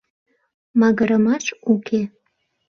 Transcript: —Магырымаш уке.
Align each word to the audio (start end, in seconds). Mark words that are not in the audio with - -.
—Магырымаш 0.79 1.45
уке. 1.73 2.01